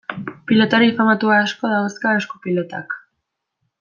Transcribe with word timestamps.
Pilotari 0.51 0.87
famatu 1.01 1.33
asko 1.35 1.71
dauzka 1.75 2.15
esku-pilotak. 2.23 2.97